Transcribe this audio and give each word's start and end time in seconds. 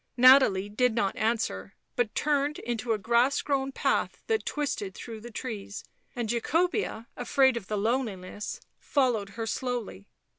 Nathalie 0.17 0.67
did 0.67 0.95
not 0.95 1.15
answer; 1.15 1.75
but 1.95 2.15
turned 2.15 2.57
into 2.57 2.91
a 2.93 2.97
grass 2.97 3.43
grown 3.43 3.71
path 3.71 4.23
that 4.25 4.47
twisted 4.47 4.95
through 4.95 5.21
the 5.21 5.29
trees, 5.29 5.83
and 6.15 6.27
Jacobea, 6.27 7.05
afraid 7.15 7.55
of 7.55 7.67
the 7.67 7.77
loneliness, 7.77 8.59
followed 8.79 9.29
her 9.37 9.45
slowly. 9.45 10.07